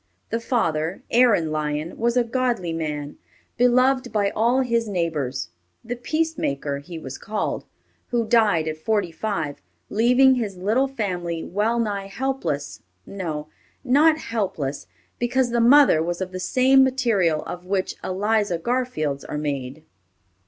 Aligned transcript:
The 0.31 0.39
father, 0.39 1.03
Aaron 1.11 1.51
Lyon, 1.51 1.95
was 1.95 2.17
a 2.17 2.23
godly 2.23 2.73
man, 2.73 3.19
beloved 3.55 4.11
by 4.11 4.31
all 4.31 4.61
his 4.61 4.87
neighbors, 4.87 5.49
"the 5.85 5.95
peacemaker," 5.95 6.79
he 6.79 6.97
was 6.97 7.19
called, 7.19 7.65
who 8.07 8.25
died 8.25 8.67
at 8.67 8.79
forty 8.79 9.11
five, 9.11 9.61
leaving 9.91 10.33
his 10.33 10.57
little 10.57 10.87
family 10.87 11.43
well 11.43 11.77
nigh 11.77 12.07
helpless 12.07 12.81
no, 13.05 13.49
not 13.83 14.17
helpless, 14.17 14.87
because 15.19 15.51
the 15.51 15.61
mother 15.61 16.01
was 16.01 16.19
of 16.19 16.31
the 16.31 16.39
same 16.39 16.83
material 16.83 17.43
of 17.43 17.67
which 17.67 17.95
Eliza 18.03 18.57
Garfields 18.57 19.23
are 19.23 19.37
made. 19.37 19.83